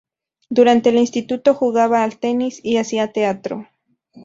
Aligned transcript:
Durante 0.49 0.89
el 0.89 0.97
instituto 0.97 1.53
jugaba 1.53 2.03
al 2.03 2.17
tenis 2.17 2.59
y 2.63 2.77
hacía 2.77 3.11
teatro. 3.13 3.67